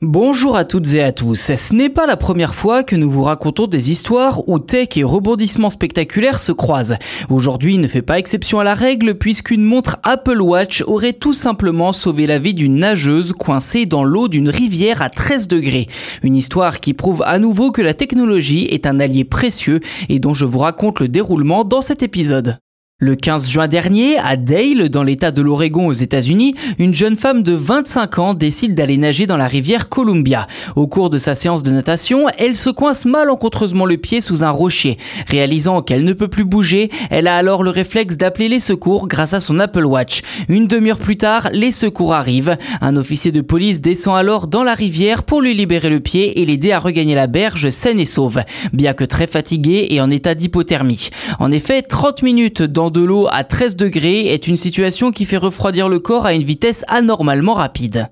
Bonjour 0.00 0.56
à 0.56 0.64
toutes 0.64 0.94
et 0.94 1.02
à 1.02 1.10
tous. 1.10 1.52
Ce 1.56 1.74
n'est 1.74 1.88
pas 1.88 2.06
la 2.06 2.16
première 2.16 2.54
fois 2.54 2.84
que 2.84 2.94
nous 2.94 3.10
vous 3.10 3.24
racontons 3.24 3.66
des 3.66 3.90
histoires 3.90 4.48
où 4.48 4.60
tech 4.60 4.90
et 4.94 5.02
rebondissements 5.02 5.70
spectaculaires 5.70 6.38
se 6.38 6.52
croisent. 6.52 6.94
Aujourd'hui 7.30 7.78
ne 7.78 7.88
fait 7.88 8.00
pas 8.00 8.20
exception 8.20 8.60
à 8.60 8.64
la 8.64 8.76
règle 8.76 9.16
puisqu'une 9.16 9.64
montre 9.64 9.96
Apple 10.04 10.40
Watch 10.40 10.84
aurait 10.86 11.14
tout 11.14 11.32
simplement 11.32 11.92
sauvé 11.92 12.28
la 12.28 12.38
vie 12.38 12.54
d'une 12.54 12.76
nageuse 12.76 13.32
coincée 13.32 13.86
dans 13.86 14.04
l'eau 14.04 14.28
d'une 14.28 14.50
rivière 14.50 15.02
à 15.02 15.10
13 15.10 15.48
degrés. 15.48 15.88
Une 16.22 16.36
histoire 16.36 16.78
qui 16.78 16.94
prouve 16.94 17.24
à 17.26 17.40
nouveau 17.40 17.72
que 17.72 17.82
la 17.82 17.92
technologie 17.92 18.68
est 18.70 18.86
un 18.86 19.00
allié 19.00 19.24
précieux 19.24 19.80
et 20.08 20.20
dont 20.20 20.32
je 20.32 20.44
vous 20.44 20.60
raconte 20.60 21.00
le 21.00 21.08
déroulement 21.08 21.64
dans 21.64 21.80
cet 21.80 22.04
épisode. 22.04 22.60
Le 23.00 23.14
15 23.14 23.46
juin 23.46 23.68
dernier, 23.68 24.18
à 24.18 24.36
Dale, 24.36 24.88
dans 24.88 25.04
l'état 25.04 25.30
de 25.30 25.40
l'Oregon 25.40 25.86
aux 25.86 25.92
États-Unis, 25.92 26.56
une 26.80 26.96
jeune 26.96 27.14
femme 27.14 27.44
de 27.44 27.52
25 27.52 28.18
ans 28.18 28.34
décide 28.34 28.74
d'aller 28.74 28.96
nager 28.96 29.26
dans 29.26 29.36
la 29.36 29.46
rivière 29.46 29.88
Columbia. 29.88 30.48
Au 30.74 30.88
cours 30.88 31.08
de 31.08 31.16
sa 31.16 31.36
séance 31.36 31.62
de 31.62 31.70
natation, 31.70 32.26
elle 32.38 32.56
se 32.56 32.70
coince 32.70 33.04
malencontreusement 33.04 33.84
le 33.84 33.98
pied 33.98 34.20
sous 34.20 34.42
un 34.42 34.50
rocher. 34.50 34.96
Réalisant 35.28 35.80
qu'elle 35.80 36.02
ne 36.02 36.12
peut 36.12 36.26
plus 36.26 36.44
bouger, 36.44 36.90
elle 37.08 37.28
a 37.28 37.36
alors 37.36 37.62
le 37.62 37.70
réflexe 37.70 38.16
d'appeler 38.16 38.48
les 38.48 38.58
secours 38.58 39.06
grâce 39.06 39.32
à 39.32 39.38
son 39.38 39.60
Apple 39.60 39.86
Watch. 39.86 40.22
Une 40.48 40.66
demi-heure 40.66 40.98
plus 40.98 41.18
tard, 41.18 41.50
les 41.52 41.70
secours 41.70 42.14
arrivent. 42.14 42.56
Un 42.80 42.96
officier 42.96 43.30
de 43.30 43.42
police 43.42 43.80
descend 43.80 44.16
alors 44.16 44.48
dans 44.48 44.64
la 44.64 44.74
rivière 44.74 45.22
pour 45.22 45.40
lui 45.40 45.54
libérer 45.54 45.88
le 45.88 46.00
pied 46.00 46.40
et 46.40 46.44
l'aider 46.44 46.72
à 46.72 46.80
regagner 46.80 47.14
la 47.14 47.28
berge 47.28 47.70
saine 47.70 48.00
et 48.00 48.04
sauve, 48.04 48.40
bien 48.72 48.92
que 48.92 49.04
très 49.04 49.28
fatiguée 49.28 49.86
et 49.90 50.00
en 50.00 50.10
état 50.10 50.34
d'hypothermie. 50.34 51.10
En 51.38 51.52
effet, 51.52 51.82
30 51.82 52.24
minutes 52.24 52.62
dans 52.62 52.87
de 52.90 53.00
l'eau 53.00 53.28
à 53.30 53.44
13 53.44 53.76
degrés 53.76 54.26
est 54.26 54.46
une 54.46 54.56
situation 54.56 55.10
qui 55.10 55.24
fait 55.24 55.36
refroidir 55.36 55.88
le 55.88 56.00
corps 56.00 56.26
à 56.26 56.32
une 56.34 56.42
vitesse 56.42 56.84
anormalement 56.88 57.54
rapide. 57.54 58.08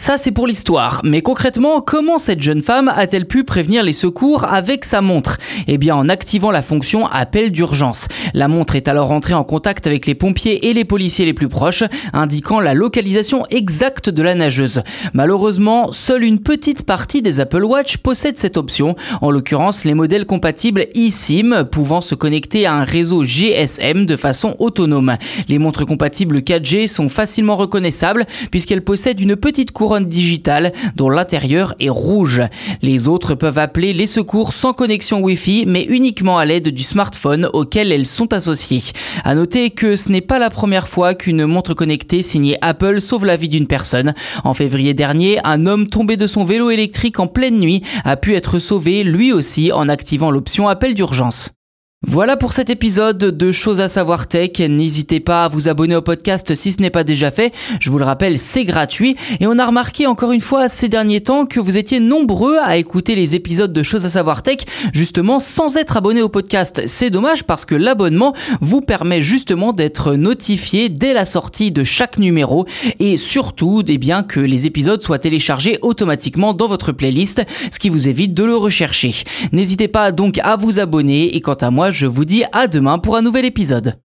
Ça 0.00 0.16
c'est 0.16 0.30
pour 0.30 0.46
l'histoire, 0.46 1.00
mais 1.02 1.22
concrètement, 1.22 1.80
comment 1.80 2.18
cette 2.18 2.40
jeune 2.40 2.62
femme 2.62 2.88
a-t-elle 2.88 3.26
pu 3.26 3.42
prévenir 3.42 3.82
les 3.82 3.92
secours 3.92 4.44
avec 4.44 4.84
sa 4.84 5.00
montre? 5.00 5.38
Eh 5.66 5.76
bien 5.76 5.96
en 5.96 6.08
activant 6.08 6.52
la 6.52 6.62
fonction 6.62 7.08
appel 7.08 7.50
d'urgence. 7.50 8.06
La 8.32 8.46
montre 8.46 8.76
est 8.76 8.86
alors 8.86 9.10
entrée 9.10 9.34
en 9.34 9.42
contact 9.42 9.88
avec 9.88 10.06
les 10.06 10.14
pompiers 10.14 10.68
et 10.68 10.72
les 10.72 10.84
policiers 10.84 11.24
les 11.26 11.34
plus 11.34 11.48
proches, 11.48 11.82
indiquant 12.12 12.60
la 12.60 12.74
localisation 12.74 13.44
exacte 13.50 14.08
de 14.08 14.22
la 14.22 14.36
nageuse. 14.36 14.82
Malheureusement, 15.14 15.90
seule 15.90 16.22
une 16.22 16.38
petite 16.38 16.84
partie 16.84 17.20
des 17.20 17.40
Apple 17.40 17.64
Watch 17.64 17.96
possède 17.96 18.38
cette 18.38 18.56
option, 18.56 18.94
en 19.20 19.32
l'occurrence 19.32 19.82
les 19.84 19.94
modèles 19.94 20.26
compatibles 20.26 20.86
eSIM 20.94 21.64
pouvant 21.64 22.00
se 22.00 22.14
connecter 22.14 22.66
à 22.66 22.74
un 22.74 22.84
réseau 22.84 23.24
GSM 23.24 24.06
de 24.06 24.16
façon 24.16 24.54
autonome. 24.60 25.16
Les 25.48 25.58
montres 25.58 25.86
compatibles 25.86 26.38
4G 26.38 26.86
sont 26.86 27.08
facilement 27.08 27.56
reconnaissables 27.56 28.26
puisqu'elles 28.52 28.84
possèdent 28.84 29.20
une 29.20 29.34
petite 29.34 29.72
digitale 30.00 30.72
dont 30.96 31.08
l'intérieur 31.08 31.74
est 31.80 31.88
rouge. 31.88 32.42
Les 32.82 33.08
autres 33.08 33.34
peuvent 33.34 33.58
appeler 33.58 33.92
les 33.92 34.06
secours 34.06 34.52
sans 34.52 34.72
connexion 34.72 35.20
Wi-Fi 35.20 35.64
mais 35.66 35.84
uniquement 35.84 36.38
à 36.38 36.44
l'aide 36.44 36.68
du 36.68 36.82
smartphone 36.82 37.48
auquel 37.52 37.90
elles 37.92 38.06
sont 38.06 38.32
associées. 38.32 38.82
À 39.24 39.34
noter 39.34 39.70
que 39.70 39.96
ce 39.96 40.12
n'est 40.12 40.20
pas 40.20 40.38
la 40.38 40.50
première 40.50 40.88
fois 40.88 41.14
qu'une 41.14 41.46
montre 41.46 41.74
connectée 41.74 42.22
signée 42.22 42.58
Apple 42.60 43.00
sauve 43.00 43.24
la 43.24 43.36
vie 43.36 43.48
d'une 43.48 43.66
personne. 43.66 44.14
En 44.44 44.54
février 44.54 44.94
dernier, 44.94 45.40
un 45.44 45.66
homme 45.66 45.86
tombé 45.86 46.16
de 46.16 46.26
son 46.26 46.44
vélo 46.44 46.70
électrique 46.70 47.20
en 47.20 47.26
pleine 47.26 47.58
nuit 47.58 47.82
a 48.04 48.16
pu 48.16 48.34
être 48.34 48.58
sauvé 48.58 49.04
lui 49.04 49.32
aussi 49.32 49.72
en 49.72 49.88
activant 49.88 50.30
l'option 50.30 50.68
appel 50.68 50.94
d'urgence. 50.94 51.57
Voilà 52.06 52.36
pour 52.36 52.52
cet 52.52 52.70
épisode 52.70 53.18
de 53.18 53.50
Choses 53.50 53.80
à 53.80 53.88
savoir 53.88 54.28
tech. 54.28 54.60
N'hésitez 54.60 55.18
pas 55.18 55.44
à 55.44 55.48
vous 55.48 55.68
abonner 55.68 55.96
au 55.96 56.00
podcast 56.00 56.54
si 56.54 56.70
ce 56.70 56.80
n'est 56.80 56.90
pas 56.90 57.02
déjà 57.02 57.32
fait. 57.32 57.52
Je 57.80 57.90
vous 57.90 57.98
le 57.98 58.04
rappelle, 58.04 58.38
c'est 58.38 58.64
gratuit. 58.64 59.16
Et 59.40 59.48
on 59.48 59.58
a 59.58 59.66
remarqué 59.66 60.06
encore 60.06 60.30
une 60.30 60.40
fois 60.40 60.68
ces 60.68 60.88
derniers 60.88 61.22
temps 61.22 61.44
que 61.44 61.58
vous 61.58 61.76
étiez 61.76 61.98
nombreux 61.98 62.56
à 62.62 62.76
écouter 62.76 63.16
les 63.16 63.34
épisodes 63.34 63.72
de 63.72 63.82
Choses 63.82 64.04
à 64.04 64.10
savoir 64.10 64.44
tech 64.44 64.58
justement 64.92 65.40
sans 65.40 65.76
être 65.76 65.96
abonné 65.96 66.22
au 66.22 66.28
podcast. 66.28 66.82
C'est 66.86 67.10
dommage 67.10 67.42
parce 67.42 67.64
que 67.64 67.74
l'abonnement 67.74 68.32
vous 68.60 68.80
permet 68.80 69.20
justement 69.20 69.72
d'être 69.72 70.14
notifié 70.14 70.90
dès 70.90 71.12
la 71.12 71.24
sortie 71.24 71.72
de 71.72 71.82
chaque 71.82 72.18
numéro 72.18 72.64
et 73.00 73.16
surtout 73.16 73.82
eh 73.88 73.98
bien 73.98 74.22
que 74.22 74.38
les 74.38 74.68
épisodes 74.68 75.02
soient 75.02 75.18
téléchargés 75.18 75.80
automatiquement 75.82 76.54
dans 76.54 76.68
votre 76.68 76.92
playlist, 76.92 77.42
ce 77.72 77.78
qui 77.80 77.88
vous 77.88 78.06
évite 78.06 78.34
de 78.34 78.44
le 78.44 78.54
rechercher. 78.54 79.12
N'hésitez 79.50 79.88
pas 79.88 80.12
donc 80.12 80.38
à 80.44 80.54
vous 80.54 80.78
abonner 80.78 81.34
et 81.34 81.40
quant 81.40 81.54
à 81.54 81.72
je 81.90 82.06
vous 82.06 82.24
dis 82.24 82.44
à 82.52 82.66
demain 82.66 82.98
pour 82.98 83.16
un 83.16 83.22
nouvel 83.22 83.44
épisode. 83.44 84.00